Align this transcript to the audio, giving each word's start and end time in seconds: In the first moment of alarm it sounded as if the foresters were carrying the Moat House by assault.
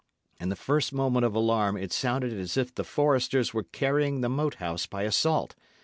In 0.39 0.49
the 0.49 0.55
first 0.55 0.91
moment 0.93 1.27
of 1.27 1.35
alarm 1.35 1.77
it 1.77 1.93
sounded 1.93 2.33
as 2.33 2.57
if 2.57 2.73
the 2.73 2.83
foresters 2.83 3.53
were 3.53 3.65
carrying 3.65 4.21
the 4.21 4.29
Moat 4.29 4.55
House 4.55 4.87
by 4.87 5.03
assault. 5.03 5.53